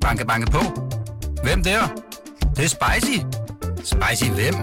[0.00, 0.58] Banke, banke på.
[1.42, 1.80] Hvem der?
[2.40, 3.18] Det, det er spicy.
[3.76, 4.54] Spicy hvem?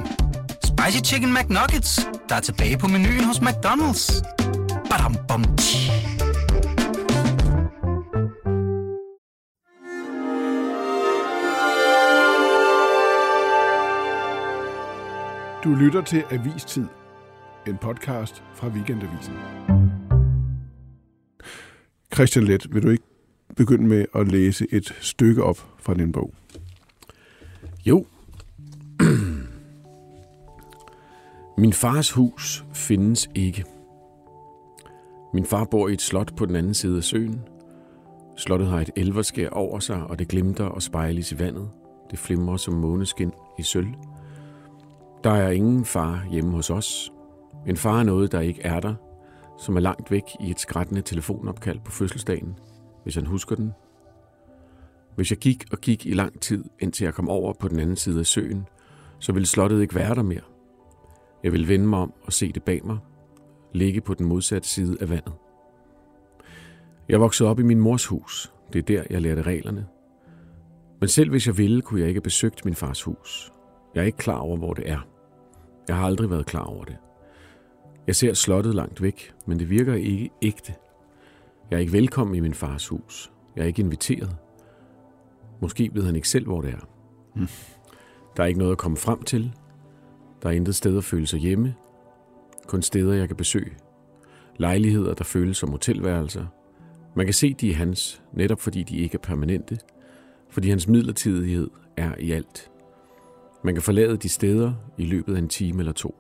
[0.64, 4.24] Spicy Chicken McNuggets, der er tilbage på menuen hos McDonald's.
[4.90, 5.92] Badum, bom, tji.
[15.64, 16.86] Du lytter til Avistid,
[17.68, 19.34] en podcast fra Weekendavisen.
[22.14, 23.17] Christian Let, vil du ikke
[23.56, 26.34] begynde med at læse et stykke op fra din bog?
[27.86, 28.06] Jo.
[31.58, 33.66] Min fars hus findes ikke.
[35.34, 37.42] Min far bor i et slot på den anden side af søen.
[38.38, 41.70] Slottet har et elverskær over sig, og det glimter og spejles i vandet.
[42.12, 43.88] Det flimrer som måneskin i sølv.
[45.24, 47.12] Der er ingen far hjemme hos os.
[47.68, 48.94] En far er noget, der ikke er der,
[49.60, 52.56] som er langt væk i et skrættende telefonopkald på fødselsdagen,
[53.08, 53.74] hvis han husker den.
[55.16, 57.96] Hvis jeg gik og gik i lang tid, indtil jeg kom over på den anden
[57.96, 58.68] side af søen,
[59.20, 60.42] så ville slottet ikke være der mere.
[61.44, 62.98] Jeg ville vende mig om og se det bag mig,
[63.74, 65.34] ligge på den modsatte side af vandet.
[67.10, 68.54] Jeg voksede op i min mors hus.
[68.74, 69.88] Det er der, jeg lærte reglerne.
[71.00, 73.52] Men selv hvis jeg ville, kunne jeg ikke have besøgt min fars hus.
[73.96, 75.08] Jeg er ikke klar over, hvor det er.
[75.88, 76.98] Jeg har aldrig været klar over det.
[78.08, 80.74] Jeg ser slottet langt væk, men det virker ikke ægte.
[81.72, 83.32] Jeg er ikke velkommen i min fars hus.
[83.56, 84.36] Jeg er ikke inviteret.
[85.62, 86.88] Måske ved han ikke selv, hvor det er.
[87.36, 87.48] Hmm.
[88.38, 89.54] Der er ikke noget at komme frem til.
[90.44, 91.76] Der er intet sted at føle sig hjemme.
[92.68, 93.72] Kun steder, jeg kan besøge.
[94.58, 96.46] Lejligheder, der føles som hotelværelser.
[97.16, 99.78] Man kan se, de er hans, netop fordi de ikke er permanente.
[100.50, 102.72] Fordi hans midlertidighed er i alt.
[103.64, 106.16] Man kan forlade de steder i løbet af en time eller to.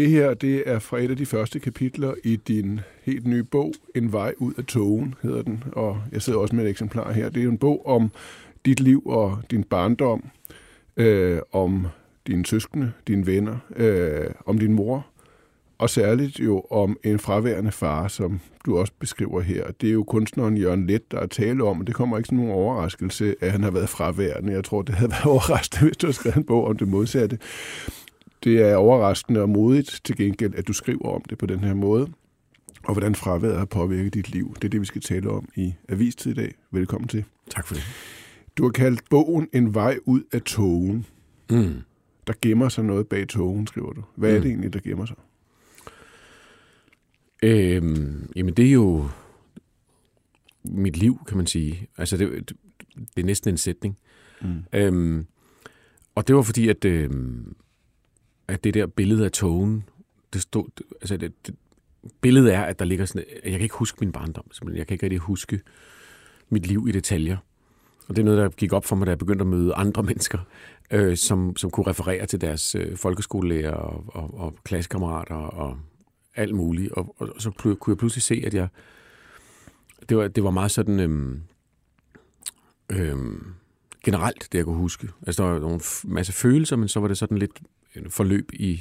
[0.00, 3.72] Det her det er fra et af de første kapitler i din helt nye bog,
[3.94, 5.64] En vej ud af togen, hedder den.
[5.72, 7.28] Og jeg sidder også med et eksemplar her.
[7.28, 8.10] Det er en bog om
[8.64, 10.24] dit liv og din barndom,
[10.96, 11.86] øh, om
[12.26, 15.06] dine søskende, dine venner, øh, om din mor,
[15.78, 19.64] og særligt jo om en fraværende far, som du også beskriver her.
[19.80, 22.36] Det er jo kunstneren Jørgen Let, der er tale om, og det kommer ikke som
[22.36, 24.52] nogen overraskelse, at han har været fraværende.
[24.52, 27.38] Jeg tror, det havde været overraskende, hvis du havde skrevet en bog om det modsatte.
[28.44, 31.74] Det er overraskende og modigt til gengæld, at du skriver om det på den her
[31.74, 32.08] måde,
[32.82, 34.54] og hvordan fraværet har påvirket dit liv.
[34.54, 36.54] Det er det, vi skal tale om i Avistid i dag.
[36.70, 37.24] Velkommen til.
[37.50, 37.82] Tak for det.
[38.58, 41.06] Du har kaldt bogen En vej ud af togen.
[41.50, 41.74] Mm.
[42.26, 44.02] Der gemmer sig noget bag togen, skriver du.
[44.16, 44.36] Hvad mm.
[44.36, 45.16] er det egentlig, der gemmer sig?
[47.42, 49.08] Øhm, jamen, det er jo
[50.64, 51.88] mit liv, kan man sige.
[51.96, 52.56] Altså, det, det,
[53.14, 53.98] det er næsten en sætning.
[54.42, 54.64] Mm.
[54.72, 55.26] Øhm,
[56.14, 57.56] og det var fordi, at, øhm,
[58.50, 59.84] at det der billede af togen,
[60.32, 60.64] det stod,
[61.00, 61.54] altså det, det,
[62.20, 64.78] billedet er, at der ligger sådan, jeg kan ikke huske min barndom, simpelthen.
[64.78, 65.60] jeg kan ikke rigtig huske
[66.48, 67.36] mit liv i detaljer.
[68.08, 70.02] Og det er noget, der gik op for mig, da jeg begyndte at møde andre
[70.10, 70.38] mennesker,
[70.90, 75.78] øh, som, som kunne referere til deres øh, folkeskolelærer og, og, og klassekammerater og
[76.34, 76.92] alt muligt.
[76.92, 78.68] Og, og så kunne jeg pludselig se, at jeg...
[80.08, 81.00] Det var, det var meget sådan...
[81.00, 81.36] Øh,
[82.92, 83.16] øh,
[84.04, 85.08] generelt, det jeg kunne huske.
[85.26, 87.60] Altså, der var en masse følelser, men så var det sådan lidt
[88.08, 88.80] forløb i,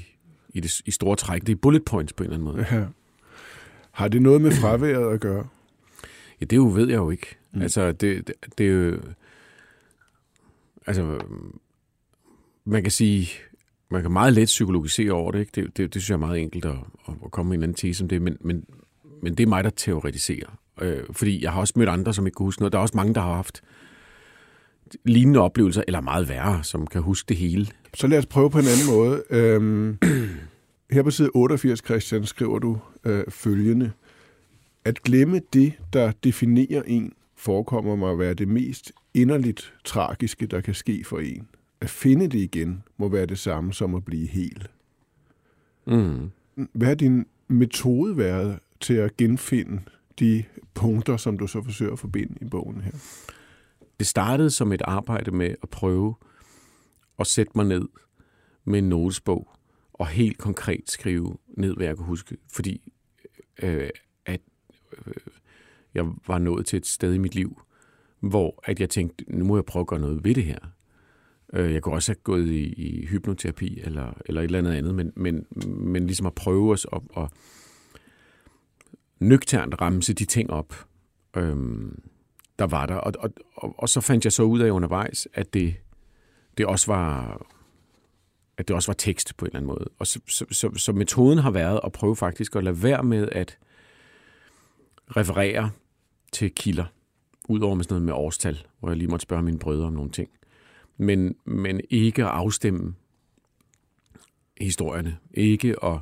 [0.49, 1.41] i, det, i store træk.
[1.41, 2.67] Det er bullet points på en eller anden måde.
[2.71, 2.85] Ja.
[3.91, 5.47] Har det noget med fraværet at gøre?
[6.41, 7.37] Ja, det jo ved jeg jo ikke.
[7.53, 7.61] Mm.
[7.61, 8.99] Altså, det, det, det er jo...
[10.87, 11.19] Altså,
[12.65, 13.29] man kan sige,
[13.91, 15.39] man kan meget let psykologisere over det.
[15.39, 15.51] Ikke?
[15.55, 16.75] Det, det, det synes jeg er meget enkelt at,
[17.07, 18.65] at komme med en anden tese om det, men, men,
[19.21, 20.59] men det er mig, der teoretiserer.
[20.81, 22.73] Øh, fordi jeg har også mødt andre, som ikke kan huske noget.
[22.73, 23.61] Der er også mange, der har haft
[25.05, 27.67] lignende oplevelser, eller meget værre, som kan huske det hele.
[27.93, 29.23] Så lad os prøve på en anden måde.
[29.29, 29.97] Øhm,
[30.91, 33.91] her på side 88, Christian, skriver du øh, følgende.
[34.85, 40.61] At glemme det, der definerer en, forekommer mig at være det mest inderligt tragiske, der
[40.61, 41.47] kan ske for en.
[41.81, 44.67] At finde det igen må være det samme som at blive hel.
[45.87, 46.31] Mm.
[46.73, 49.81] Hvad har din metode været til at genfinde
[50.19, 52.91] de punkter, som du så forsøger at forbinde i bogen her?
[53.99, 56.15] Det startede som et arbejde med at prøve
[57.19, 57.87] at sætte mig ned
[58.65, 59.51] med en notesbog
[59.93, 62.37] og helt konkret skrive ned, hvad jeg kunne huske.
[62.53, 62.93] Fordi
[63.63, 63.89] øh,
[64.25, 64.41] at
[65.07, 65.13] øh,
[65.93, 67.61] jeg var nået til et sted i mit liv,
[68.19, 70.59] hvor at jeg tænkte, nu må jeg prøve at gøre noget ved det her.
[71.53, 74.95] Øh, jeg kunne også have gået i, i hypnoterapi eller, eller et eller andet andet,
[74.95, 77.29] men, men, men ligesom at prøve os at, at
[79.19, 80.87] nøgternt ramse de ting op,
[81.37, 82.01] øhm,
[82.59, 82.95] der var der.
[82.95, 85.75] Og, og, og, og så fandt jeg så ud af undervejs, at det,
[86.57, 87.41] det også var
[88.57, 89.89] at det også var tekst på en eller anden måde.
[89.99, 93.29] Og så, så, så, så metoden har været at prøve faktisk at lade være med
[93.31, 93.57] at
[95.17, 95.71] referere
[96.31, 96.85] til kilder.
[97.49, 100.11] Udover med sådan noget med årstal, hvor jeg lige måtte spørge mine brødre om nogle
[100.11, 100.29] ting.
[100.97, 102.95] Men, men ikke at afstemme
[104.61, 105.17] historierne.
[105.33, 105.99] Ikke at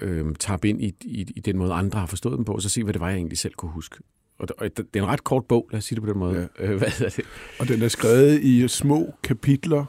[0.00, 2.68] øh, tabe ind i, i, i den måde, andre har forstået dem på, og så
[2.68, 3.96] se, hvad det var, jeg egentlig selv kunne huske.
[4.38, 6.48] Og det, er en ret kort bog, lad os sige det på den måde.
[6.58, 6.64] Ja.
[6.64, 7.24] Øh, hvad er det?
[7.60, 9.84] Og den er skrevet i små kapitler,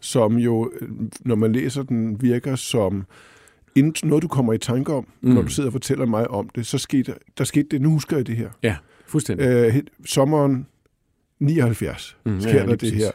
[0.00, 0.72] som jo,
[1.20, 3.06] når man læser den, virker som
[4.04, 5.30] noget, du kommer i tanke om, mm.
[5.30, 6.66] når du sidder og fortæller mig om det.
[6.66, 8.50] Så skete der skete det, nu husker jeg det her.
[8.62, 8.76] Ja,
[9.06, 9.46] fuldstændig.
[9.46, 10.66] Øh, sommeren
[11.40, 12.98] 79 mm, sker ja, der det præcis.
[12.98, 13.10] her.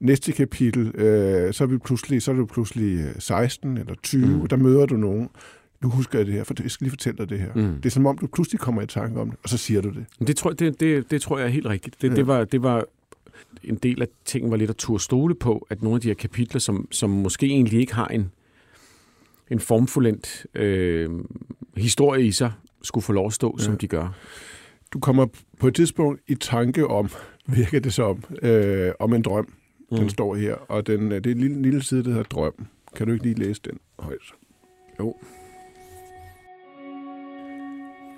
[0.00, 4.40] Næste kapitel, øh, så, er vi pludselig, så er du pludselig 16 eller 20, mm.
[4.40, 5.28] og der møder du nogen.
[5.82, 7.54] Nu husker jeg det her, for jeg skal lige fortælle dig det her.
[7.54, 7.74] Mm.
[7.74, 9.88] Det er som om, du pludselig kommer i tanke om det, og så siger du
[9.88, 10.28] det.
[10.28, 12.02] Det tror, det, det, det tror jeg er helt rigtigt.
[12.02, 12.14] Det, ja.
[12.14, 12.84] det, var, det var
[13.64, 16.14] en del af tingen var lidt at turde stole på, at nogle af de her
[16.14, 18.30] kapitler, som, som måske egentlig ikke har en,
[19.50, 21.10] en formfuldendt øh,
[21.76, 22.52] historie i sig,
[22.82, 23.64] skulle få lov at stå, ja.
[23.64, 24.08] som de gør.
[24.92, 25.26] Du kommer
[25.60, 27.10] på et tidspunkt i tanke om,
[27.46, 29.52] virker det som, øh, om en drøm.
[29.90, 29.96] Mm.
[29.96, 32.66] Den står her, og den, øh, det er en lille, lille side, der hedder Drøm.
[32.96, 34.34] Kan du ikke lige læse den højt?
[35.00, 35.16] Jo.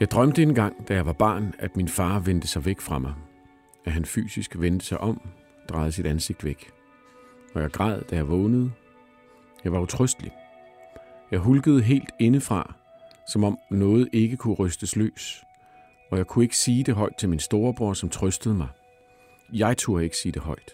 [0.04, 3.14] Jeg drømte engang, da jeg var barn, at min far vendte sig væk fra mig.
[3.84, 5.20] At han fysisk vendte sig om,
[5.68, 6.70] drejede sit ansigt væk.
[7.54, 8.72] Og jeg græd, da jeg vågnede.
[9.64, 10.32] Jeg var utrystelig.
[11.30, 12.74] Jeg hulkede helt indefra,
[13.28, 15.44] som om noget ikke kunne rystes løs.
[16.10, 18.68] Og jeg kunne ikke sige det højt til min storebror, som trøstede mig.
[19.52, 20.72] Jeg turde ikke sige det højt.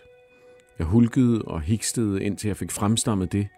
[0.79, 3.49] Jeg hulkede og hikstede, indtil jeg fik fremstammet det,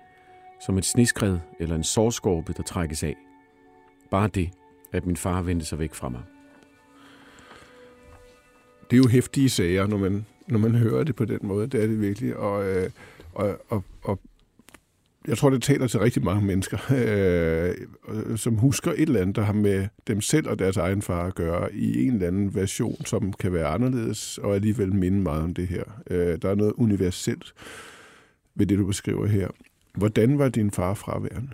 [0.60, 3.16] som et sniskred eller en sårskorpe, der trækkes af.
[4.10, 4.50] Bare det,
[4.92, 6.22] at min far vendte sig væk fra mig.
[8.90, 11.66] Det er jo hæftige sager, når man, når man hører det på den måde.
[11.66, 12.36] Det er det virkelig.
[12.36, 12.90] Og, øh,
[13.34, 14.20] og, og, og
[15.28, 19.42] jeg tror, det taler til rigtig mange mennesker, øh, som husker et eller andet, der
[19.42, 23.04] har med dem selv og deres egen far at gøre, i en eller anden version,
[23.04, 25.84] som kan være anderledes, og alligevel minde meget om det her.
[26.10, 27.54] Øh, der er noget universelt
[28.54, 29.48] ved det, du beskriver her.
[29.94, 31.50] Hvordan var din far fraværende?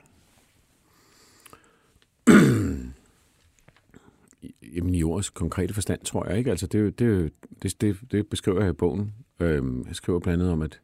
[4.63, 6.51] Jamen i ordets konkrete forstand, tror jeg ikke.
[6.51, 7.33] Altså det, det,
[7.63, 9.15] det, det, det beskriver jeg i bogen.
[9.41, 10.81] Øhm, jeg skriver blandt andet om, at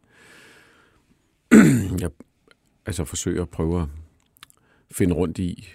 [2.00, 2.10] jeg
[2.86, 3.88] altså forsøger at prøve at
[4.90, 5.68] finde rundt i,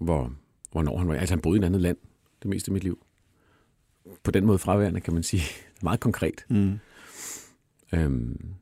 [0.00, 0.32] hvor,
[0.72, 1.14] hvornår han var.
[1.14, 1.96] Altså han boede i et andet land
[2.42, 3.04] det meste af mit liv.
[4.22, 5.42] På den måde fraværende, kan man sige.
[5.82, 6.46] Meget konkret.
[6.50, 6.78] Mm.
[7.94, 8.54] Øhm,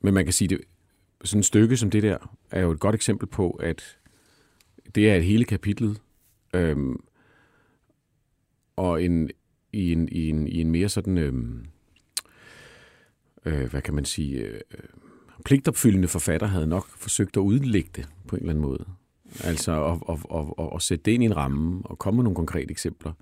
[0.00, 0.60] men man kan sige, det,
[1.24, 3.98] sådan et stykke som det der, er jo et godt eksempel på, at
[4.94, 6.00] det er et hele kapitlet,
[6.54, 7.04] øhm,
[8.82, 9.30] og en,
[9.72, 11.32] i, en, i, en, i en mere sådan, øh,
[13.44, 14.84] øh, hvad kan man sige, øh, øh,
[15.44, 18.84] pligtopfyldende forfatter havde nok forsøgt at udlægge det på en eller anden måde.
[19.44, 22.24] Altså at, at, at, at, at sætte det ind i en ramme og komme med
[22.24, 23.12] nogle konkrete eksempler.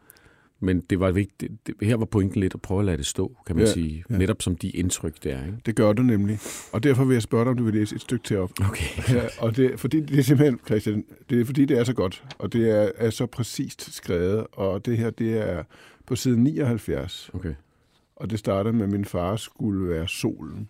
[0.62, 1.52] Men det var vigtigt.
[1.82, 4.04] Her var pointen lidt at prøve at lade det stå, kan man ja, sige.
[4.10, 4.18] Ja.
[4.18, 5.46] Netop som de indtryk, det er.
[5.46, 5.58] Ikke?
[5.66, 6.38] Det gør du nemlig.
[6.72, 8.50] Og derfor vil jeg spørge dig, om du vil læse et stykke til op.
[8.68, 8.84] Okay.
[9.16, 12.24] Ja, og det, fordi det er simpelthen, Christian, det er fordi, det er så godt,
[12.38, 15.62] og det er, er så præcist skrevet, og det her, det er
[16.06, 17.30] på side 79.
[17.34, 17.54] Okay.
[18.16, 20.68] Og det starter med, at min far skulle være solen.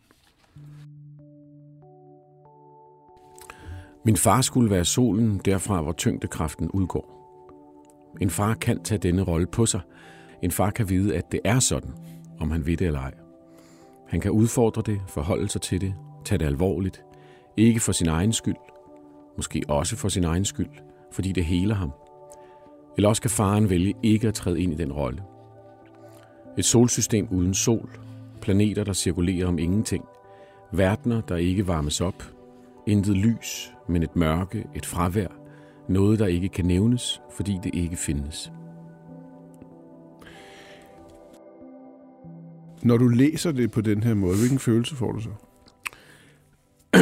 [4.05, 7.20] Min far skulle være solen derfra, hvor tyngdekraften udgår.
[8.21, 9.81] En far kan tage denne rolle på sig.
[10.43, 11.91] En far kan vide, at det er sådan,
[12.41, 13.15] om han ved det eller ej.
[14.09, 15.95] Han kan udfordre det, forholde sig til det,
[16.25, 17.05] tage det alvorligt.
[17.57, 18.57] Ikke for sin egen skyld,
[19.37, 20.71] måske også for sin egen skyld,
[21.13, 21.91] fordi det heler ham.
[22.97, 25.23] Eller også kan faren vælge ikke at træde ind i den rolle.
[26.59, 27.91] Et solsystem uden sol,
[28.41, 30.05] planeter, der cirkulerer om ingenting,
[30.73, 32.23] verdener, der ikke varmes op,
[32.87, 35.40] intet lys, men et mørke, et fravær,
[35.91, 38.53] noget, der ikke kan nævnes, fordi det ikke findes.
[42.83, 45.31] Når du læser det på den her måde, hvilken følelse får du så?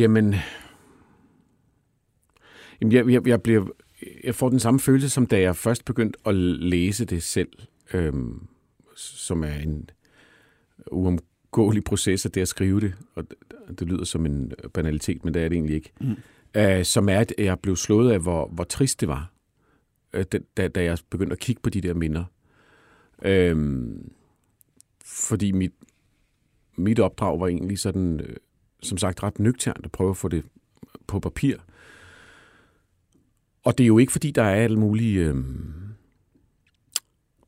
[0.00, 0.34] jamen,
[2.80, 3.66] jamen jeg, jeg, jeg, bliver,
[4.24, 7.52] jeg får den samme følelse, som da jeg først begyndte at læse det selv,
[7.94, 8.46] øhm,
[8.96, 9.90] som er en
[10.92, 12.94] uomgåelig proces af det at skrive det.
[13.14, 13.24] Og
[13.78, 15.92] det lyder som en banalitet, men det er det egentlig ikke.
[16.00, 16.16] Mm
[16.54, 19.32] øh, som er, at jeg blev slået af, hvor, hvor trist det var,
[20.12, 20.24] øh,
[20.56, 22.24] da, da jeg begyndte at kigge på de der minder.
[23.22, 23.86] Øh,
[25.04, 25.72] fordi mit,
[26.76, 28.36] mit opdrag var egentlig sådan, øh,
[28.82, 30.44] som sagt, ret nøgternt at prøve at få det
[31.06, 31.56] på papir.
[33.64, 35.20] Og det er jo ikke, fordi der er alle mulige...
[35.20, 35.34] Øh,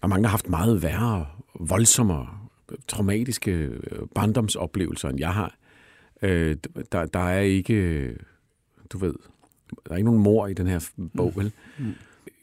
[0.00, 1.26] og mange har haft meget værre,
[1.60, 2.38] voldsommere,
[2.88, 3.80] traumatiske øh,
[4.14, 5.56] barndomsoplevelser, end jeg har.
[6.22, 6.56] Øh,
[6.92, 7.75] der, der er ikke
[8.93, 9.14] du ved,
[9.87, 11.52] der er ikke nogen mor i den her bog, vel?
[11.78, 11.85] Mm.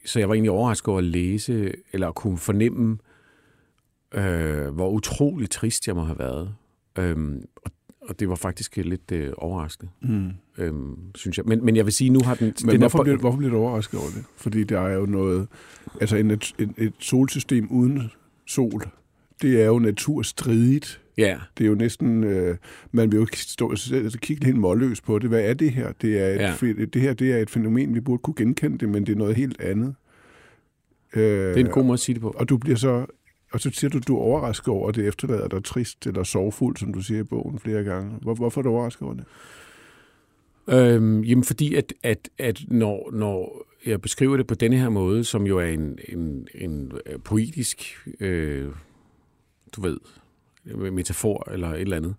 [0.06, 2.98] så jeg var egentlig overrasket over at læse, eller at kunne fornemme,
[4.14, 6.56] øh, hvor utrolig trist jeg må have været.
[7.00, 7.72] Øhm, og,
[8.02, 10.30] og det var faktisk lidt øh, overraskende, Mm.
[10.58, 11.46] øhm, synes jeg.
[11.46, 12.54] Men, men jeg vil sige, nu har den...
[12.64, 14.24] Men den hvorfor, er, bliver, hvorfor bliver du overrasket over det?
[14.38, 15.48] Fordi der er jo noget...
[16.02, 18.12] Altså en, et, et, et solsystem uden
[18.48, 18.82] sol,
[19.42, 21.02] det er jo naturstridigt.
[21.18, 22.24] Ja, Det er jo næsten...
[22.24, 22.58] Øh,
[22.92, 25.30] man vil jo stå s- altså, kigge helt målløs på det.
[25.30, 25.92] Hvad er det her?
[26.02, 26.86] Det, er et, Ja.
[26.86, 29.36] det her det er et fænomen, vi burde kunne genkende det, men det er noget
[29.36, 29.96] helt andet.
[31.16, 32.30] Øh, det er en god måde at sige det på.
[32.38, 33.06] Og du bliver så...
[33.52, 36.78] Og så siger du, du er overrasket over, at det efterlader dig trist eller sorgfuld,
[36.78, 38.12] som du siger i bogen flere gange.
[38.22, 39.24] Hvor, hvorfor er du overrasket over det?
[40.70, 45.24] Øhm, jamen fordi, at, at, at når, når jeg beskriver det på denne her måde,
[45.24, 47.84] som jo er en, en, en øh, poetisk,
[48.20, 48.68] øh,
[49.76, 49.98] du ved,
[50.66, 52.16] metafor eller et eller andet,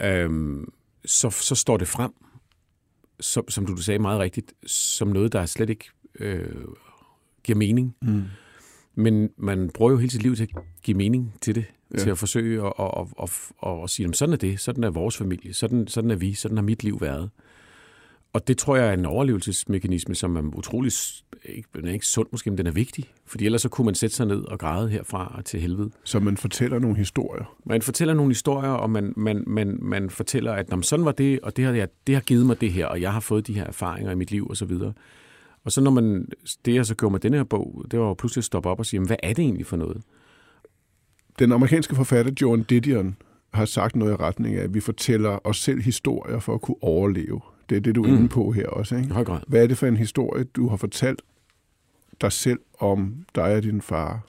[0.00, 0.72] øhm,
[1.04, 2.12] så, så står det frem,
[3.20, 5.84] som, som du sagde meget rigtigt, som noget, der slet ikke
[6.20, 6.48] øh,
[7.44, 7.96] giver mening.
[8.02, 8.22] Mm.
[8.94, 11.64] Men man bruger jo hele sit liv til at give mening til det,
[11.94, 11.98] Ja.
[11.98, 13.30] til at forsøge at, at, at,
[13.66, 16.56] at, at sige, sådan er det, sådan er vores familie, sådan, sådan er vi, sådan
[16.56, 17.30] har mit liv været.
[18.32, 20.92] Og det tror jeg er en overlevelsesmekanisme, som er utrolig,
[21.58, 23.04] ikke, den er ikke sund måske, men den er vigtig.
[23.26, 25.90] Fordi ellers så kunne man sætte sig ned og græde herfra og til helvede.
[26.04, 27.54] Så man fortæller nogle historier.
[27.66, 31.12] Man fortæller nogle historier, og man, man, man, man fortæller, at "Nå, men sådan var
[31.12, 33.46] det, og det har, jeg, det har givet mig det her, og jeg har fået
[33.46, 34.92] de her erfaringer i mit liv, og så videre.
[35.64, 36.28] Og så når man,
[36.64, 38.78] det jeg så gjorde med denne her bog, det var jo pludselig at stoppe op
[38.78, 40.02] og sige, "Jamen, hvad er det egentlig for noget?
[41.38, 43.16] Den amerikanske forfatter Joan Didion
[43.54, 46.82] har sagt noget i retning af, at vi fortæller os selv historier for at kunne
[46.82, 47.40] overleve.
[47.68, 48.14] Det er det, du er Mm.
[48.16, 48.96] inde på her også.
[48.96, 49.10] Ikke?
[49.10, 49.40] høj grad.
[49.48, 51.22] Hvad er det for en historie, du har fortalt
[52.20, 54.26] dig selv om dig og din far,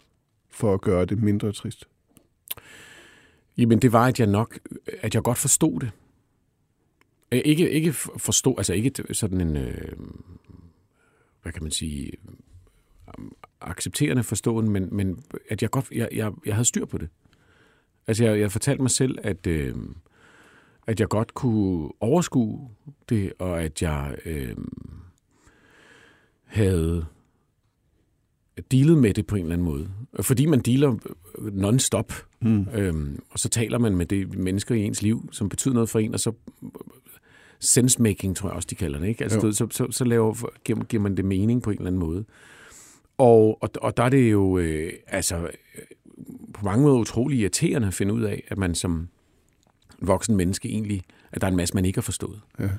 [0.50, 1.88] for at gøre det mindre trist?
[3.58, 4.60] Jamen, det var, at jeg nok,
[5.02, 5.92] at jeg godt forstod det.
[7.32, 9.98] Øh, ikke, ikke forstå, altså ikke sådan en, øh,
[11.42, 12.12] hvad kan man sige,
[13.18, 17.10] um, accepterende forståen, men, men at jeg godt, jeg, jeg, jeg havde styr på det.
[18.08, 19.76] Altså, jeg, jeg fortalte mig selv, at, øh,
[20.88, 22.70] at jeg godt kunne overskue
[23.10, 24.56] det, og at jeg øh,
[26.46, 27.06] havde
[28.72, 29.90] dealet med det på en eller anden måde.
[30.22, 30.96] Fordi man dealer
[31.38, 32.68] non-stop, Mm.
[32.74, 36.00] Øhm, og så taler man med det mennesker i ens liv, som betyder noget for
[36.00, 36.32] en, og så
[37.60, 39.08] sensemaking, tror jeg også, de kalder det.
[39.08, 39.24] Ikke?
[39.24, 39.52] Altså, Jo.
[39.52, 42.26] så, så, så laver, giver, giver man det mening på en eller anden måde.
[43.18, 45.50] Og, og, og der er det jo øh, altså, øh,
[46.54, 49.08] på mange måder utrolig irriterende at finde ud af, at man som
[50.02, 51.02] voksen menneske egentlig,
[51.32, 52.42] at der er en masse, man ikke har forstået.
[52.60, 52.70] Ja.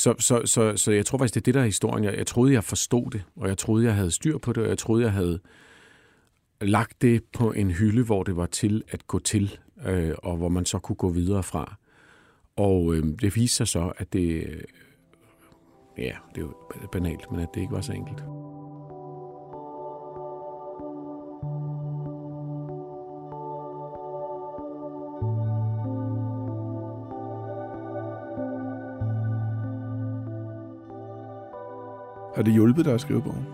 [0.00, 2.04] Så, så, så, så jeg tror faktisk, det er det, der er historien.
[2.04, 4.68] Jeg, jeg troede, jeg forstod det, og jeg troede, jeg havde styr på det, og
[4.68, 5.40] jeg troede, jeg havde
[6.60, 10.48] lagt det på en hylde, hvor det var til at gå til, øh, og hvor
[10.48, 11.76] man så kunne gå videre fra.
[12.56, 14.62] Og øh, det viste sig så, at det, øh,
[15.98, 16.54] ja, det er jo
[16.92, 18.24] banalt, men at det ikke var så enkelt.
[32.40, 33.44] Har det hjulpet dig at skrive bogen?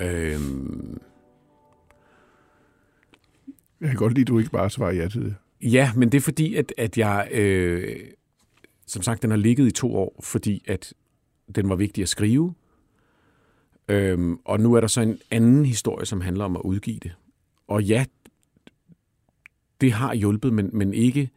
[0.00, 1.00] Øhm,
[3.80, 5.34] Jeg kan godt lide, at du ikke bare svarer ja til det.
[5.62, 8.00] Ja, men det er fordi, at, at jeg, øh,
[8.86, 10.94] som sagt, den har ligget i to år, fordi at
[11.54, 12.54] den var vigtig at skrive.
[13.88, 17.12] Øhm, og nu er der så en anden historie, som handler om at udgive det.
[17.66, 18.04] Og ja,
[19.80, 21.30] det har hjulpet, men, men ikke,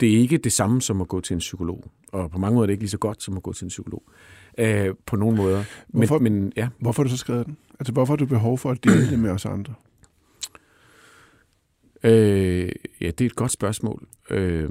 [0.00, 1.90] det er ikke det samme som at gå til en psykolog.
[2.22, 3.68] Og på mange måder er det ikke lige så godt som at gå til en
[3.68, 4.02] psykolog.
[4.58, 5.64] Øh, på nogle måder.
[5.88, 7.56] Hvorfor- Men, men ja, Hvorfor har du så skrevet den?
[7.80, 9.74] Altså, hvorfor har du behov for at dele det med os andre?
[12.02, 12.68] Øh,
[13.00, 14.06] ja, det er et godt spørgsmål.
[14.30, 14.70] Øh,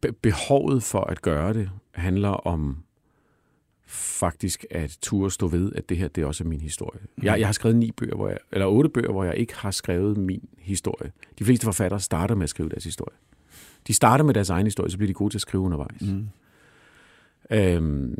[0.00, 2.76] be- behovet for at gøre det handler om
[3.86, 7.00] faktisk at turde stå ved, at det her det også er min historie.
[7.22, 9.70] Jeg, jeg har skrevet ni bøger, hvor jeg, eller otte bøger, hvor jeg ikke har
[9.70, 11.12] skrevet min historie.
[11.38, 13.16] De fleste forfattere starter med at skrive deres historie.
[13.86, 16.00] De starter med deres egen historie, så bliver de gode til at skrive undervejs.
[16.00, 16.28] Mm.
[17.50, 18.14] Øhm,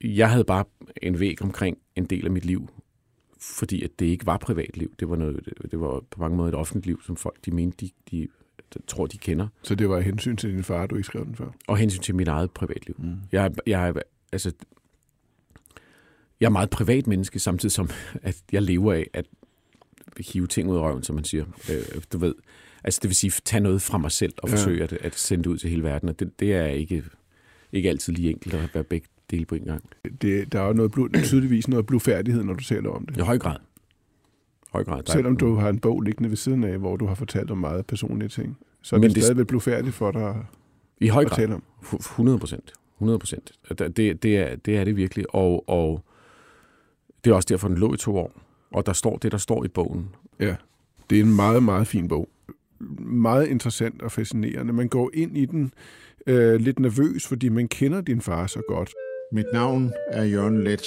[0.00, 0.64] jeg havde bare
[1.02, 2.68] en væg omkring en del af mit liv,
[3.40, 4.94] fordi at det ikke var privatliv.
[5.00, 7.86] Det var, noget, det var på mange måder et offentligt liv, som folk de mente,
[7.86, 8.28] de, de,
[8.86, 9.48] tror, de kender.
[9.62, 11.50] Så det var hensyn til din far, du ikke skrev den før?
[11.66, 12.94] Og hensyn til mit eget privatliv.
[12.98, 13.14] Mm.
[13.32, 13.94] Jeg, er- jeg,
[14.32, 14.52] altså,
[16.40, 17.88] jeg er meget privat menneske, samtidig som
[18.22, 19.26] at jeg lever af at
[20.32, 21.44] hive ting ud af røven, som man siger.
[21.70, 22.34] Øh, du ved,
[22.84, 24.54] altså det vil sige, tage noget fra mig selv og Ja.
[24.54, 26.08] forsøge at, at sende det ud til hele verden.
[26.08, 27.04] Og det, det er ikke,
[27.74, 29.82] ikke altid lige enkelt at være begge dele på en gang.
[30.22, 33.16] Det, der er jo noget blod, tydeligvis noget blufærdighed, når du taler om det.
[33.16, 33.56] I høj grad.
[34.72, 35.02] høj grad.
[35.06, 37.86] Selvom du har en bog liggende ved siden af, hvor du har fortalt om meget
[37.86, 40.36] personlige ting, så er Men det, det- stadigvæk blufærdigt for dig
[41.00, 41.36] I høj at grad.
[41.38, 41.62] tale om.
[41.76, 42.72] Hu- 100 procent.
[42.98, 43.52] 100 procent.
[43.78, 46.04] Det, det, er, det er det virkelig, og, og
[47.24, 48.32] det er også derfor, den lå i to år.
[48.72, 50.08] Og der står det, der står i bogen.
[50.40, 50.56] Ja,
[51.10, 52.28] det er en meget, meget fin bog.
[52.98, 54.72] Meget interessant og fascinerende.
[54.72, 55.72] Man går ind i den
[56.26, 58.94] øh, lidt nervøs, fordi man kender din far så godt.
[59.32, 60.82] Mit navn er Jørgen Let.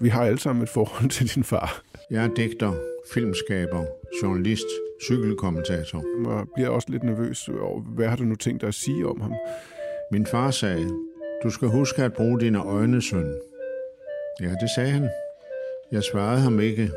[0.00, 1.82] Vi har alle sammen et forhold til din far.
[2.10, 2.72] Jeg er digter,
[3.12, 3.84] filmskaber,
[4.22, 4.66] journalist,
[5.02, 6.28] cykelkommentator.
[6.36, 9.20] Jeg bliver også lidt nervøs over, hvad har du nu tænkt dig at sige om
[9.20, 9.32] ham?
[10.12, 10.90] Min far sagde,
[11.42, 13.34] du skal huske at bruge dine øjne, søn.
[14.40, 15.08] Ja, det sagde han.
[15.92, 16.90] Jeg svarede ham ikke.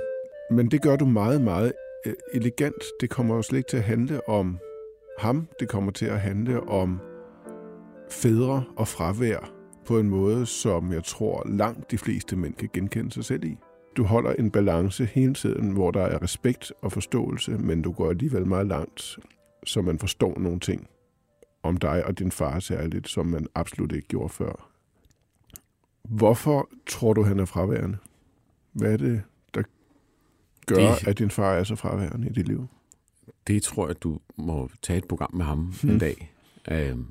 [0.52, 1.74] Men det gør du meget, meget
[2.06, 2.84] øh, elegant.
[3.02, 4.60] Det kommer jo slet ikke til at handle om
[5.18, 5.48] ham.
[5.60, 7.00] Det kommer til at handle om
[8.12, 9.52] fædre og fravær
[9.86, 13.58] på en måde, som jeg tror langt de fleste mænd kan genkende sig selv i.
[13.98, 18.10] Du holder en balance hele tiden, hvor der er respekt og forståelse, men du går
[18.10, 19.20] alligevel meget langt,
[19.64, 20.88] så man forstår nogle ting
[21.64, 24.72] om dig og din far særligt, som man absolut ikke gjorde før.
[26.04, 27.98] Hvorfor tror du, han er fraværende?
[28.74, 29.22] Hvad er det,
[29.54, 29.64] der
[30.66, 31.08] gør, det...
[31.08, 32.68] at din far er så fraværende i dit liv?
[33.48, 35.92] Det tror jeg, du må tage et program med ham hmm.
[35.92, 36.34] en dag.
[36.72, 37.08] Øhm,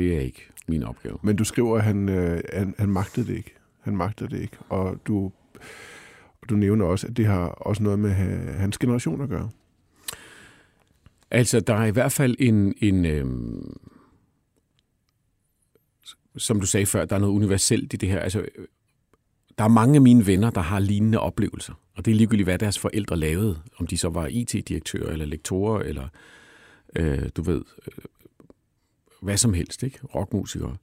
[0.00, 1.18] det er ikke min opgave.
[1.22, 3.54] Men du skriver, at han, øh, han, han magtede det ikke.
[3.80, 4.56] Han magtede det ikke.
[4.68, 5.32] Og du,
[6.48, 8.10] du nævner også, at det har også noget med
[8.54, 9.50] hans generation at gøre.
[11.30, 13.78] Altså, der er i hvert fald en, en øhm,
[16.36, 18.20] som du sagde før, der er noget universelt i det her.
[18.20, 18.44] Altså,
[19.58, 21.74] der er mange af mine venner, der har lignende oplevelser.
[21.96, 23.60] Og det er ligegyldigt, hvad deres forældre lavede.
[23.76, 26.08] Om de så var IT-direktører, eller lektorer, eller
[26.96, 28.04] øh, du ved, øh,
[29.22, 29.98] hvad som helst, ikke?
[30.14, 30.76] Rockmusikere.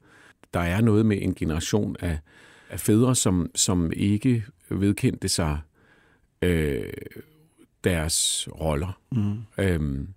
[0.53, 2.19] Der er noget med en generation af,
[2.69, 5.59] af fædre, som, som ikke vedkendte sig
[6.41, 6.93] øh,
[7.83, 8.99] deres roller.
[9.11, 9.37] Mm.
[9.57, 10.07] Øhm,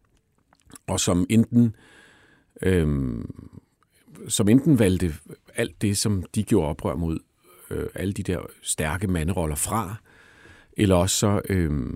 [0.87, 1.75] og som enten
[2.63, 3.51] øhm,
[4.29, 5.15] som enten valgte
[5.55, 7.19] alt det, som de gjorde oprør mod,
[7.71, 9.97] øh, alle de der stærke manderoller fra,
[10.73, 11.91] eller også så, øh,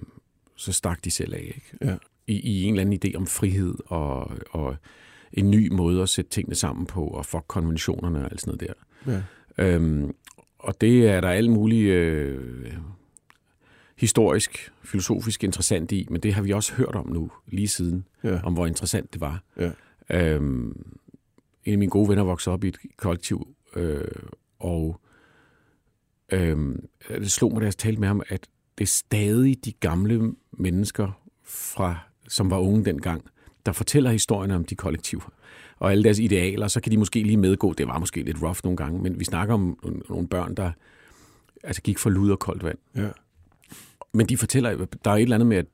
[0.57, 1.53] så stak de selv af.
[1.55, 1.91] Ikke?
[1.91, 1.97] Ja.
[2.27, 4.77] I, I en eller anden idé om frihed og, og
[5.35, 8.77] en ny måde at sætte tingene sammen på, og for konventionerne og alt sådan noget
[9.07, 9.13] der.
[9.13, 9.23] Ja.
[9.75, 10.15] Øhm,
[10.59, 12.73] og det er der alt muligt øh,
[13.97, 18.41] historisk, filosofisk interessant i, men det har vi også hørt om nu, lige siden, ja.
[18.43, 19.43] om hvor interessant det var.
[19.57, 19.71] Ja.
[20.11, 20.97] Øhm,
[21.65, 24.05] en af mine gode venner voksede op i et kollektiv, øh,
[24.59, 25.01] og
[26.33, 26.77] øh,
[27.09, 31.21] det slog mig, da jeg talte med ham, at det er stadig de gamle mennesker,
[31.45, 33.25] fra, som var unge dengang,
[33.67, 35.33] der fortæller historierne om de kollektiver
[35.79, 38.59] og alle deres idealer, så kan de måske lige medgå, det var måske lidt rough
[38.65, 40.73] nogle gange, men vi snakker om nogle børn, der
[41.63, 42.79] altså gik for lud og koldt vand.
[42.97, 43.09] Ja.
[44.13, 45.67] Men de fortæller, der er et eller andet med, at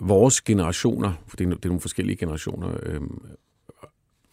[0.00, 3.00] vores generationer, for det er, det er nogle forskellige generationer, øh,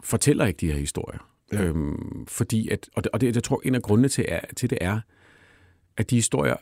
[0.04, 1.28] fortæller ikke de her historier.
[1.52, 1.63] Ja.
[1.63, 4.69] Øhm, fordi at, og, det, og det, jeg tror, en af grundene til, er, til
[4.69, 5.00] det er,
[5.97, 6.56] at de historier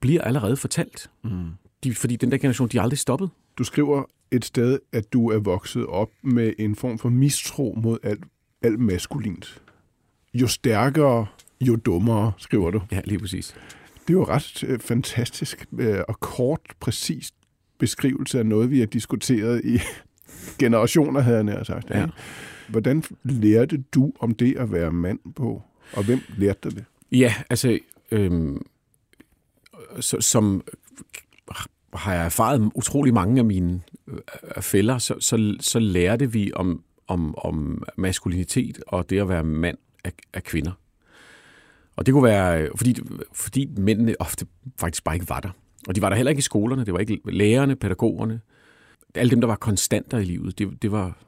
[0.00, 1.10] bliver allerede fortalt.
[1.24, 1.50] Mm.
[1.84, 3.30] De, fordi den der generation, de er aldrig stoppet.
[3.58, 7.98] Du skriver et sted, at du er vokset op med en form for mistro mod
[8.02, 8.24] alt,
[8.62, 9.62] alt maskulint.
[10.34, 11.26] Jo stærkere,
[11.60, 12.80] jo dummere, skriver du.
[12.92, 13.54] Ja, lige præcis.
[14.08, 17.34] Det er jo ret øh, fantastisk øh, og kort, præcist
[17.78, 19.78] beskrivelse af noget, vi har diskuteret i
[20.64, 21.90] generationer, havde jeg nær sagt.
[21.90, 22.06] Ja.
[22.68, 25.62] Hvordan lærte du om det at være mand på,
[25.92, 26.84] og hvem lærte dig det?
[27.12, 27.78] Ja, altså,
[28.10, 28.66] øhm,
[30.00, 30.62] så, som
[31.94, 36.82] har jeg erfaret utrolig mange af mine øh, fælder, så, så, så lærte vi om,
[37.06, 40.72] om, om maskulinitet og det at være mand af, af kvinder.
[41.96, 42.94] Og det kunne være, øh, fordi,
[43.32, 44.46] fordi mændene ofte
[44.80, 45.50] faktisk bare ikke var der.
[45.88, 48.40] Og de var der heller ikke i skolerne, det var ikke lærerne, pædagogerne,
[49.14, 51.18] alle dem, der var konstanter i livet, det, det var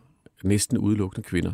[0.42, 1.52] næsten udelukkende kvinder.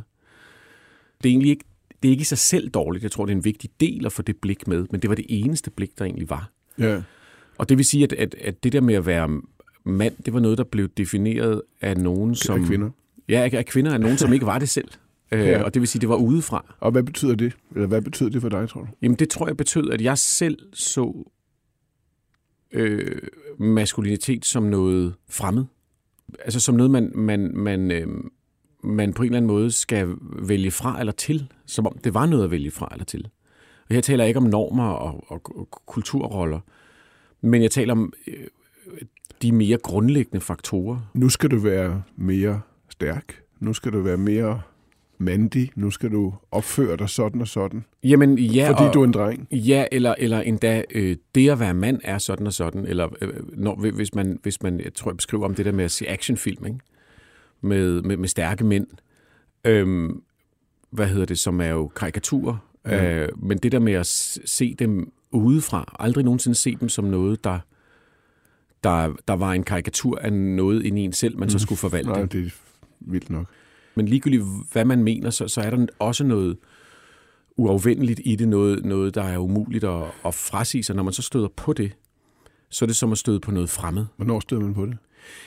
[1.22, 1.64] Det er egentlig ikke,
[2.02, 3.02] det er ikke i sig selv dårligt.
[3.02, 5.16] Jeg tror, det er en vigtig del at få det blik med, men det var
[5.16, 6.50] det eneste blik, der egentlig var.
[6.78, 7.02] Ja.
[7.58, 9.40] Og det vil sige, at, at, at det der med at være
[9.84, 12.60] mand, det var noget, der blev defineret af nogen, som...
[12.62, 12.90] Af kvinder?
[13.28, 14.88] Ja, af kvinder, af nogen, som ikke var det selv.
[15.32, 15.62] Øh, ja.
[15.62, 16.74] Og det vil sige, det var udefra.
[16.80, 17.56] Og hvad betyder det?
[17.74, 18.86] Eller hvad betyder det for dig, tror du?
[19.02, 21.24] Jamen, det tror jeg betød, at jeg selv så
[22.72, 23.18] øh,
[23.58, 25.64] maskulinitet som noget fremmed
[26.44, 28.06] altså som noget, man, man, man, øh,
[28.82, 32.26] man på en eller anden måde skal vælge fra eller til, som om det var
[32.26, 33.28] noget at vælge fra eller til.
[33.88, 36.60] Og her taler jeg ikke om normer og, og, og kulturroller,
[37.46, 38.34] men jeg taler om øh,
[39.42, 41.10] de mere grundlæggende faktorer.
[41.14, 43.42] Nu skal du være mere stærk.
[43.60, 44.60] Nu skal du være mere
[45.18, 47.84] mandig, nu skal du opføre dig sådan og sådan.
[48.04, 48.70] Jamen ja.
[48.70, 49.48] Fordi og, du er en dreng.
[49.50, 52.86] Ja, eller, eller endda øh, det at være mand er sådan og sådan.
[52.86, 55.84] Eller øh, når, hvis, man, hvis man, jeg tror jeg beskriver om det der med
[55.84, 56.78] at se actionfilm, ikke?
[57.60, 58.86] Med, med, med stærke mænd.
[59.64, 60.22] Øhm,
[60.90, 62.56] hvad hedder det, som er jo karikaturer.
[62.86, 63.14] Ja.
[63.14, 64.06] Øh, men det der med at
[64.44, 67.58] se dem udefra, aldrig nogensinde se dem som noget, der,
[68.84, 71.50] der, der var en karikatur af noget ind i en selv, man mm.
[71.50, 72.10] så skulle forvalte.
[72.10, 72.50] Nej, det er
[73.00, 73.46] vildt nok.
[73.94, 76.56] Men ligegyldigt hvad man mener, så, så er der også noget
[77.56, 80.96] uafvendeligt i det, noget, noget der er umuligt at, at frasige sig.
[80.96, 81.92] Når man så støder på det,
[82.70, 84.04] så er det som at støde på noget fremmed.
[84.16, 84.96] Hvornår støder man på det?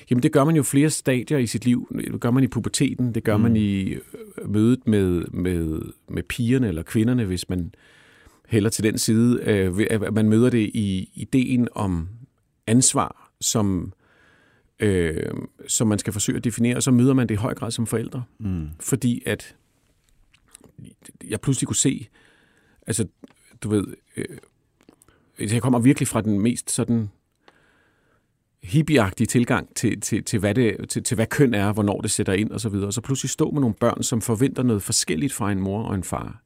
[0.10, 1.88] Jamen det gør man jo flere stadier i sit liv.
[2.12, 3.44] Det gør man i puberteten, det gør mm.
[3.44, 4.00] man i øh,
[4.46, 7.72] mødet med, med, med pigerne eller kvinderne, hvis man
[8.50, 9.44] hælder til den side.
[9.44, 12.10] Øh, man møder det i ideen om
[12.68, 13.94] ansvar, som,
[14.80, 15.34] øh,
[15.68, 17.88] som man skal forsøge at definere, og så møder man det i høj grad som
[17.88, 18.24] forældre.
[18.40, 18.70] Mm.
[18.80, 19.56] Fordi at
[21.28, 22.08] jeg pludselig kunne se,
[22.88, 23.08] altså
[23.62, 23.86] du ved,
[24.18, 24.38] øh,
[25.54, 27.10] jeg kommer virkelig fra den mest sådan
[28.64, 32.34] hippieagtige tilgang til, til, til, hvad det, til, til hvad køn er, hvornår det sætter
[32.34, 32.54] ind osv.
[32.54, 32.88] Og, så videre.
[32.88, 35.96] og så pludselig stå med nogle børn, som forventer noget forskelligt fra en mor og
[35.96, 36.44] en far.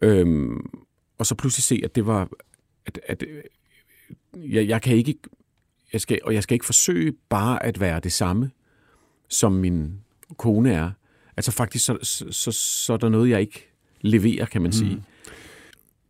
[0.00, 0.66] Øhm,
[1.18, 2.28] og så pludselig se, at det var,
[2.86, 3.24] at, at
[4.36, 5.18] jeg, jeg kan ikke,
[5.92, 8.50] jeg skal, og jeg skal ikke forsøge bare at være det samme,
[9.28, 9.92] som min
[10.36, 10.90] kone er.
[11.36, 11.98] Altså faktisk, så,
[12.30, 13.68] så, så, er der noget, jeg ikke
[14.00, 14.94] leverer, kan man sige.
[14.94, 15.02] Mm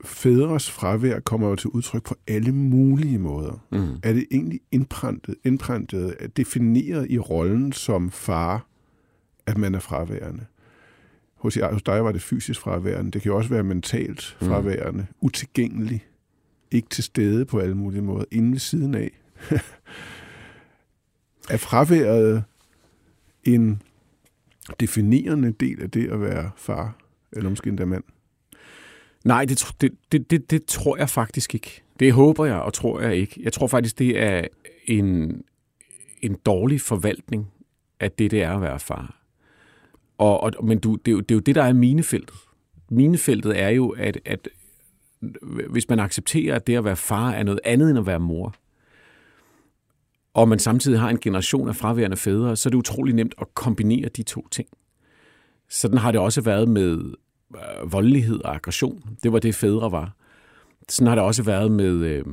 [0.06, 3.64] fædres fravær kommer jo til udtryk på alle mulige måder.
[3.72, 3.98] Mm.
[4.02, 8.66] Er det egentlig indprintet, indprintet, defineret i rollen som far,
[9.46, 10.46] at man er fraværende?
[11.46, 13.10] Hos, hos dig var det fysisk fraværende.
[13.10, 14.48] Det kan jo også være mentalt mm.
[14.48, 15.06] fraværende.
[15.10, 15.14] Mm.
[15.20, 16.06] Utilgængelig.
[16.70, 18.24] Ikke til stede på alle mulige måder.
[18.30, 19.10] Inden ved siden af.
[21.50, 22.44] er fraværet
[23.44, 23.82] en
[24.80, 26.96] definerende del af det at være far?
[27.32, 28.04] Eller måske endda mand?
[29.24, 31.82] Nej, det, det, det, det, det tror jeg faktisk ikke.
[32.00, 33.40] Det håber jeg, og tror jeg ikke.
[33.42, 34.46] Jeg tror faktisk, det er
[34.84, 35.42] en,
[36.22, 37.46] en dårlig forvaltning
[38.00, 39.25] af det, det er at være far.
[40.18, 42.36] Og, og, men du, det, er jo, det er jo det, der er minefeltet.
[42.90, 44.48] Minefeltet er jo, at, at
[45.70, 48.54] hvis man accepterer, at det at være far er noget andet end at være mor,
[50.34, 53.54] og man samtidig har en generation af fraværende fædre, så er det utrolig nemt at
[53.54, 54.68] kombinere de to ting.
[55.68, 57.12] Sådan har det også været med
[57.54, 59.02] øh, voldelighed og aggression.
[59.22, 60.16] Det var det, fædre var.
[60.88, 62.24] Sådan har det også været med, øh,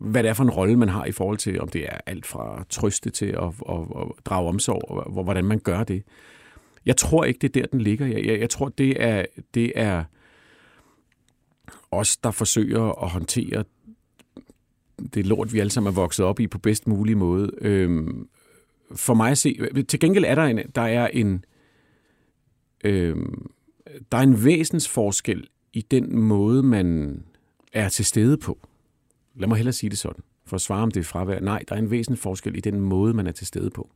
[0.00, 2.26] hvad det er for en rolle, man har i forhold til, om det er alt
[2.26, 6.02] fra trøste til at, at, at drage omsorg, og hvordan man gør det.
[6.86, 8.06] Jeg tror ikke, det er der, den ligger.
[8.06, 10.04] Jeg, jeg, jeg tror, det er, det er
[11.90, 13.64] os, der forsøger at håndtere
[15.14, 17.50] det lort, vi alle sammen er vokset op i på bedst mulig måde.
[17.60, 18.28] Øhm,
[18.94, 21.44] for mig at se, til gengæld er der en, der er en,
[22.84, 23.50] øhm,
[24.12, 27.22] der er en væsensforskel i den måde, man
[27.72, 28.58] er til stede på.
[29.34, 31.40] Lad mig hellere sige det sådan, for at svare om det er fravær.
[31.40, 33.90] Nej, der er en væsensforskel forskel i den måde, man er til stede på.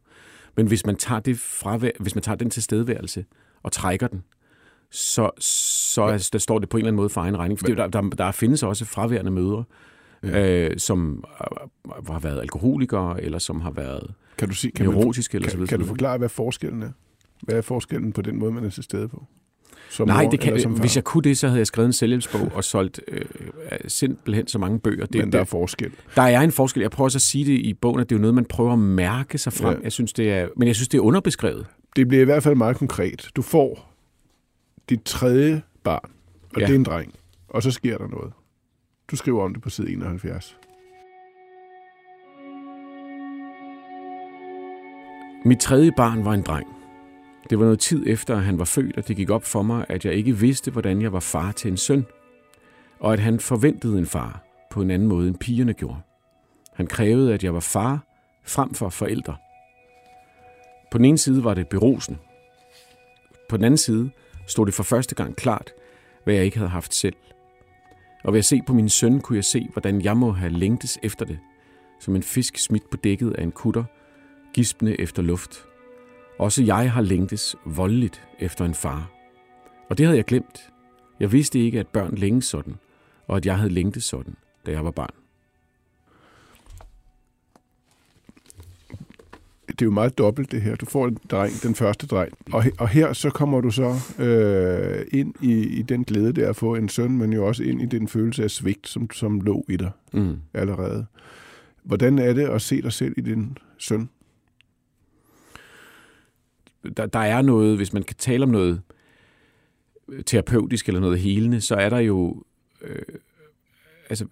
[0.57, 3.25] Men hvis man tager, det fravær, hvis man tager den tilstedeværelse
[3.63, 4.23] og trækker den,
[4.91, 7.61] så, så er, der står det på en eller anden måde for egen regning.
[7.61, 9.65] For der, der, der findes også fraværende mødre,
[10.23, 10.69] ja.
[10.69, 11.25] øh, som
[12.07, 15.37] har været alkoholikere, eller som har været kan du sige, kan neurotiske.
[15.37, 16.91] Man, eller kan, så kan du forklare, hvad forskellen er?
[17.43, 19.27] Hvad er forskellen på den måde, man er til stede på?
[19.95, 22.53] Som Nej, det kan, som hvis jeg kunne det, så havde jeg skrevet en selvhjælpsbog
[22.55, 23.25] og solgt øh,
[23.89, 25.07] simpelthen så mange bøger.
[25.07, 25.93] Det, Men der er forskel.
[26.17, 26.81] Der er en forskel.
[26.81, 28.73] Jeg prøver også at sige det i bogen, at det er jo noget, man prøver
[28.73, 29.77] at mærke sig frem.
[29.77, 29.83] Ja.
[29.83, 31.67] Jeg synes, det er, men jeg synes, det er underbeskrevet.
[31.97, 33.29] Det bliver i hvert fald meget konkret.
[33.37, 33.95] Du får
[34.89, 36.11] dit tredje barn,
[36.55, 36.67] og ja.
[36.67, 37.15] det er en dreng,
[37.49, 38.33] og så sker der noget.
[39.11, 40.57] Du skriver om det på side 71.
[45.45, 46.74] Mit tredje barn var en dreng.
[47.51, 49.87] Det var noget tid efter, at han var født, og det gik op for mig,
[49.89, 52.07] at jeg ikke vidste, hvordan jeg var far til en søn,
[53.01, 55.99] og at han forventede en far på en anden måde, end pigerne gjorde.
[56.75, 58.05] Han krævede, at jeg var far
[58.45, 59.37] frem for forældre.
[60.91, 62.19] På den ene side var det berusende.
[63.49, 64.11] På den anden side
[64.47, 65.71] stod det for første gang klart,
[66.25, 67.17] hvad jeg ikke havde haft selv.
[68.25, 70.99] Og ved at se på min søn, kunne jeg se, hvordan jeg må have længtes
[71.03, 71.39] efter det,
[72.01, 73.85] som en fisk smidt på dækket af en kutter,
[74.55, 75.65] gispende efter luft.
[76.39, 79.11] Også jeg har længtes voldeligt efter en far.
[79.91, 80.71] Og det havde jeg glemt.
[81.21, 82.75] Jeg vidste ikke, at børn længes sådan,
[83.27, 85.15] og at jeg havde længtes sådan, da jeg var barn.
[89.79, 90.77] det er jo meget dobbelt det her.
[90.77, 95.07] Du får en dreng, den første dreng, og, og her så kommer du så øh,
[95.13, 97.87] ind i, i den glæde der at få en søn, men jo også ind i
[97.87, 100.37] den følelse af svigt, som, som lå i dig mm.
[100.55, 101.07] allerede.
[101.83, 104.09] Hvordan er det at se dig selv i din søn?
[106.97, 108.83] Der, der er noget, hvis man kan tale om noget
[110.27, 112.43] terapeutisk eller noget helende, så er der jo
[112.83, 113.03] øh,
[114.11, 114.27] altså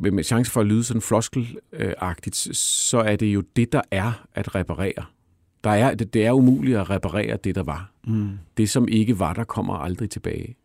[0.00, 4.54] med, chance for at lyde sådan floskelagtigt, så er det jo det, der er at
[4.54, 5.04] reparere.
[5.64, 7.92] Der er, det, det er umuligt at reparere det, der var.
[8.06, 8.30] Mm.
[8.56, 10.56] Det, som ikke var, der kommer aldrig tilbage.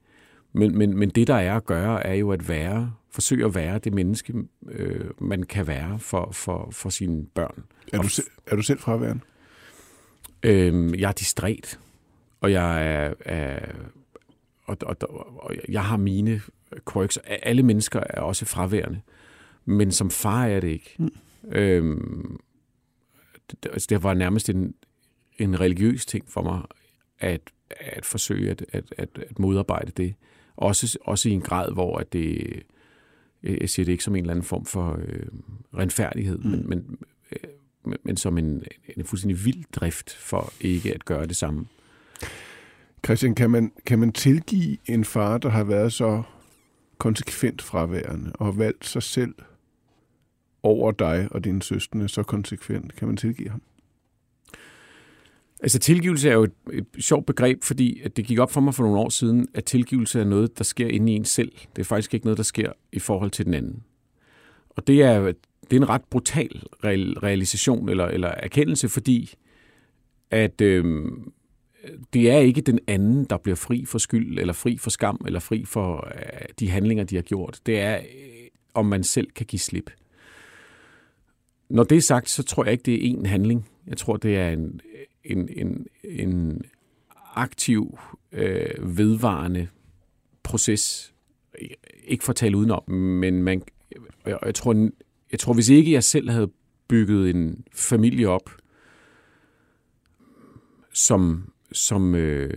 [0.53, 3.79] Men, men, men det, der er at gøre, er jo at være, forsøge at være
[3.79, 4.34] det menneske,
[4.69, 7.63] øh, man kan være for, for, for sine børn.
[7.93, 9.23] Er, du, se- er du selv fraværende?
[10.45, 11.79] Øh, jeg er distræt,
[12.41, 13.60] og jeg er, er
[14.65, 14.97] og, og,
[15.43, 16.41] og jeg har mine
[16.93, 17.17] quirks.
[17.17, 19.01] Alle mennesker er også fraværende,
[19.65, 20.95] men som far er det ikke.
[20.99, 21.10] Mm.
[21.51, 22.39] Øhm,
[23.51, 24.73] det, altså, det var nærmest en,
[25.38, 26.62] en religiøs ting for mig,
[27.19, 30.15] at, at forsøge at, at, at, at modarbejde det.
[30.55, 32.63] Også, også i en grad, hvor at det,
[33.43, 35.27] jeg siger det ikke som en eller anden form for øh,
[35.77, 36.49] renfærdighed, mm.
[36.49, 36.97] men, men,
[37.31, 37.49] øh,
[38.04, 38.63] men, som en,
[38.98, 41.65] en fuldstændig vild drift for ikke at gøre det samme.
[43.06, 46.24] Christian, kan man, kan man tilgive en far, der har været så
[46.98, 49.36] konsekvent fraværende og har valgt sig selv
[50.63, 52.95] over dig og dine søstre så konsekvent?
[52.95, 53.62] Kan man tilgive ham?
[55.60, 58.76] Altså tilgivelse er jo et, et sjovt begreb, fordi at det gik op for mig
[58.76, 61.52] for nogle år siden, at tilgivelse er noget, der sker inde i en selv.
[61.76, 63.84] Det er faktisk ikke noget, der sker i forhold til den anden.
[64.69, 65.34] Og det er,
[65.71, 69.34] det er en ret brutal realisation eller, eller erkendelse, fordi
[70.32, 71.06] at øh,
[72.13, 75.39] det er ikke den anden, der bliver fri for skyld, eller fri for skam, eller
[75.39, 77.60] fri for øh, de handlinger, de har gjort.
[77.65, 79.91] Det er, øh, om man selv kan give slip.
[81.69, 83.69] Når det er sagt, så tror jeg ikke, det er én handling.
[83.88, 84.82] Jeg tror, det er en,
[85.23, 86.62] en, en, en
[87.36, 87.97] aktiv,
[88.32, 89.67] øh, vedvarende
[90.43, 91.13] proces.
[92.08, 93.62] Ikke for at tale udenom, men man,
[94.25, 94.89] jeg, jeg, tror,
[95.36, 96.52] jeg tror, hvis ikke jeg selv havde
[96.88, 98.50] bygget en familie op,
[100.93, 102.50] som som, øh,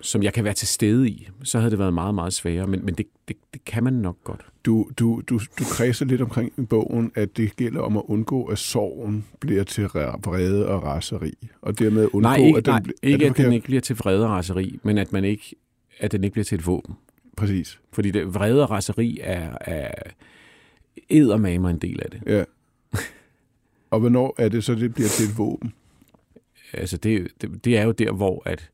[0.00, 2.66] som jeg kan være til stede i, så havde det været meget, meget sværere.
[2.66, 4.46] Men, men det, det, det kan man nok godt.
[4.66, 8.44] Du, du, du, du kredser lidt omkring i bogen, at det gælder om at undgå,
[8.44, 11.32] at sorgen bliver til vrede og raseri.
[11.62, 13.96] Og dermed undgå, nej, ikke, at den, nej, ikke at, at den ikke bliver til
[13.96, 15.54] vrede og raseri, men at, man ikke,
[15.98, 16.94] at den ikke bliver til et våben.
[17.36, 17.80] Præcis.
[17.92, 19.92] Fordi det, vrede og raseri er, er
[21.08, 22.22] eddermamer en del af det.
[22.26, 22.44] Ja.
[23.90, 25.72] Og hvornår er det så, det bliver til et våben?
[26.72, 28.70] Altså det, det, det er jo der, hvor at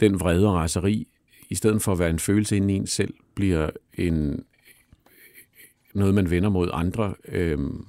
[0.00, 1.08] den vrede og raseri,
[1.48, 4.44] i stedet for at være en følelse inde i en selv, bliver en,
[5.94, 7.86] noget, man vender mod andre, øhm,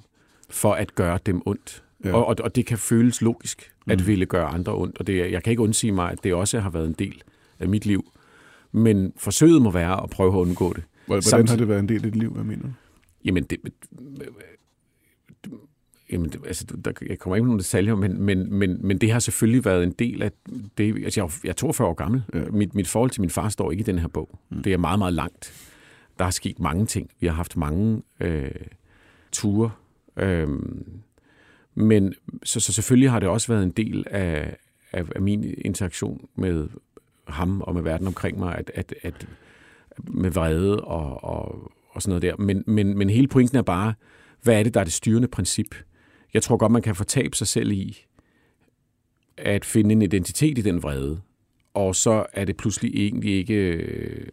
[0.50, 1.82] for at gøre dem ondt.
[2.04, 2.12] Ja.
[2.12, 4.06] Og, og, og det kan føles logisk, at mm.
[4.06, 4.98] ville gøre andre ondt.
[4.98, 7.22] Og det, jeg kan ikke undsige mig, at det også har været en del
[7.58, 8.12] af mit liv.
[8.72, 10.84] Men forsøget må være at prøve at undgå det.
[11.06, 12.68] Hvordan Samtidig, har det været en del af dit liv, hvad mener du?
[13.24, 13.58] Jamen, det,
[16.12, 19.18] Jamen, altså, der, jeg kommer ikke med nogle detaljer, men, men, men, men det har
[19.18, 20.32] selvfølgelig været en del af
[20.78, 21.04] det.
[21.04, 22.22] Altså, jeg, jeg er 42 år gammel.
[22.34, 22.44] Ja.
[22.44, 24.38] Mit, mit forhold til min far står ikke i den her bog.
[24.48, 24.62] Mm.
[24.62, 25.52] Det er meget, meget langt.
[26.18, 27.10] Der er sket mange ting.
[27.20, 28.50] Vi har haft mange øh,
[29.32, 29.70] ture.
[30.16, 30.48] Øh,
[31.74, 34.56] men så, så selvfølgelig har det også været en del af,
[34.92, 36.68] af, af min interaktion med
[37.24, 39.28] ham og med verden omkring mig, at, at, at
[39.98, 42.36] med vrede og, og, og sådan noget der.
[42.36, 43.94] Men, men, men hele pointen er bare,
[44.42, 45.74] hvad er det, der er det styrende princip?
[46.34, 48.06] Jeg tror godt, man kan fortabe sig selv i
[49.36, 51.20] at finde en identitet i den vrede,
[51.74, 53.54] og så er det pludselig egentlig ikke...
[53.54, 54.28] Øh,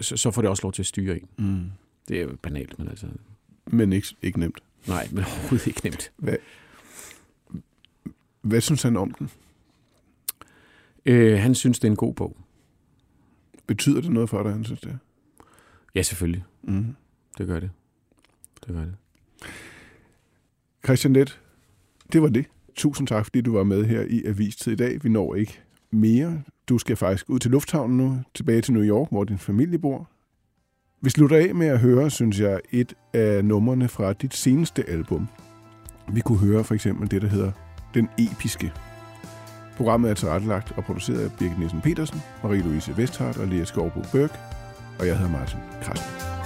[0.00, 1.28] så, så får det også lov til at styre en.
[1.38, 1.70] Mm.
[2.08, 3.06] Det er jo banalt, men altså...
[3.66, 4.60] Men ikke, ikke nemt.
[4.88, 6.12] Nej, men overhovedet ikke nemt.
[6.16, 6.36] Hvad,
[8.40, 9.30] hvad synes han om den?
[11.06, 12.36] Øh, han synes, det er en god bog.
[13.66, 14.98] Betyder det noget for dig, han synes det?
[15.94, 16.44] Ja, selvfølgelig.
[16.62, 16.94] Mm.
[17.38, 17.70] Det gør det.
[18.66, 18.94] Det gør det.
[20.84, 21.40] Christian Let,
[22.12, 22.46] det var det.
[22.74, 25.04] Tusind tak, fordi du var med her i Avistid i dag.
[25.04, 26.42] Vi når ikke mere.
[26.68, 30.10] Du skal faktisk ud til lufthavnen nu, tilbage til New York, hvor din familie bor.
[31.00, 35.28] Vi slutter af med at høre, synes jeg, et af numrene fra dit seneste album.
[36.12, 37.52] Vi kunne høre for eksempel det, der hedder
[37.94, 38.72] Den Episke.
[39.76, 44.38] Programmet er tilrettelagt og produceret af Birgit Nielsen Petersen, Marie-Louise Vesthardt og Lea Skovbo Børk,
[45.00, 46.39] og jeg hedder Martin Krasnik.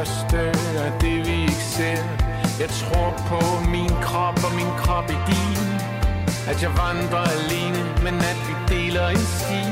[0.00, 2.02] Det største det vi ikke ser.
[2.62, 3.40] Jeg tror på
[3.74, 5.68] min krop og min krop i din.
[6.50, 9.62] At jeg vandrer alene, men at vi deler en sti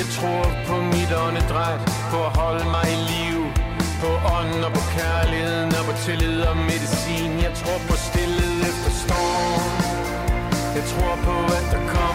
[0.00, 3.38] Jeg tror på mit åndedræt, på at holde mig i liv.
[4.02, 7.30] på ånden og på kærligheden og på tillid og medicin.
[7.46, 9.72] Jeg tror på stillhed efter storm.
[10.76, 12.13] Jeg tror på, at der kommer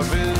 [0.00, 0.39] eneste jeg